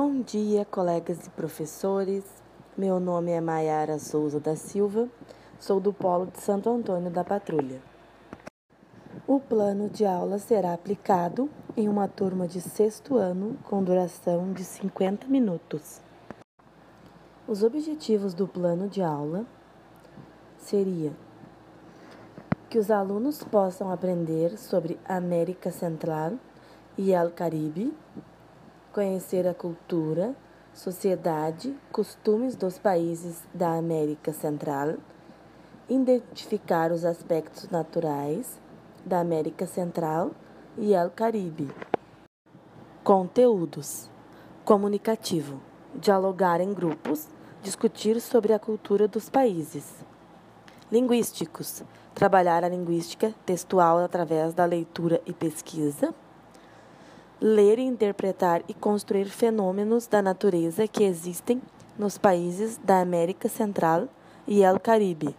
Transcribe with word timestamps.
Bom 0.00 0.20
dia, 0.20 0.64
colegas 0.64 1.26
e 1.26 1.30
professores. 1.30 2.22
Meu 2.76 3.00
nome 3.00 3.32
é 3.32 3.40
Maiara 3.40 3.98
Souza 3.98 4.38
da 4.38 4.54
Silva, 4.54 5.08
sou 5.58 5.80
do 5.80 5.92
Polo 5.92 6.26
de 6.26 6.38
Santo 6.38 6.70
Antônio 6.70 7.10
da 7.10 7.24
Patrulha. 7.24 7.82
O 9.26 9.40
plano 9.40 9.90
de 9.90 10.06
aula 10.06 10.38
será 10.38 10.72
aplicado 10.72 11.50
em 11.76 11.88
uma 11.88 12.06
turma 12.06 12.46
de 12.46 12.60
sexto 12.60 13.16
ano 13.16 13.58
com 13.64 13.82
duração 13.82 14.52
de 14.52 14.62
50 14.62 15.26
minutos. 15.26 16.00
Os 17.48 17.64
objetivos 17.64 18.34
do 18.34 18.46
plano 18.46 18.88
de 18.88 19.02
aula 19.02 19.44
seria 20.58 21.12
que 22.70 22.78
os 22.78 22.88
alunos 22.88 23.42
possam 23.42 23.90
aprender 23.90 24.56
sobre 24.58 24.96
América 25.04 25.72
Central 25.72 26.34
e 26.96 27.12
El 27.12 27.32
Caribe, 27.32 27.92
conhecer 28.98 29.46
a 29.46 29.54
cultura, 29.54 30.34
sociedade, 30.74 31.72
costumes 31.92 32.56
dos 32.56 32.80
países 32.80 33.44
da 33.54 33.78
América 33.78 34.32
Central, 34.32 34.96
identificar 35.88 36.90
os 36.90 37.04
aspectos 37.04 37.70
naturais 37.70 38.58
da 39.06 39.20
América 39.20 39.68
Central 39.68 40.32
e 40.76 40.94
El 40.94 41.10
Caribe. 41.10 41.70
Conteúdos: 43.04 44.10
comunicativo, 44.64 45.60
dialogar 45.94 46.60
em 46.60 46.74
grupos, 46.74 47.28
discutir 47.62 48.20
sobre 48.20 48.52
a 48.52 48.58
cultura 48.58 49.06
dos 49.06 49.30
países. 49.30 50.04
Linguísticos: 50.90 51.84
trabalhar 52.16 52.64
a 52.64 52.68
linguística 52.68 53.32
textual 53.46 53.98
através 53.98 54.54
da 54.54 54.64
leitura 54.64 55.22
e 55.24 55.32
pesquisa. 55.32 56.12
Ler, 57.40 57.78
interpretar 57.78 58.62
e 58.68 58.74
construir 58.74 59.26
fenômenos 59.26 60.08
da 60.08 60.20
natureza 60.20 60.88
que 60.88 61.04
existem 61.04 61.62
nos 61.96 62.18
países 62.18 62.80
da 62.82 63.00
América 63.00 63.48
Central 63.48 64.08
e 64.44 64.64
El 64.64 64.80
Caribe. 64.80 65.36